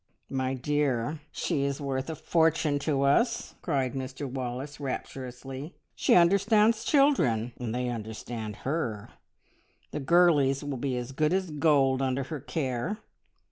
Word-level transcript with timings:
"My 0.31 0.55
dear, 0.55 1.19
she 1.31 1.61
is 1.61 1.79
worth 1.79 2.09
a 2.09 2.15
fortune 2.15 2.79
to 2.79 3.03
us!" 3.03 3.53
cried 3.61 3.93
Mr 3.93 4.25
Wallace 4.27 4.79
rapturously. 4.79 5.75
"She 5.93 6.15
understands 6.15 6.83
children, 6.83 7.53
and 7.59 7.75
they 7.75 7.87
understand 7.87 8.55
her; 8.65 9.09
the 9.91 9.99
girlies 9.99 10.63
will 10.63 10.77
be 10.77 10.97
as 10.97 11.11
good 11.11 11.33
as 11.33 11.51
gold 11.51 12.01
under 12.01 12.23
her 12.23 12.39
care. 12.39 12.97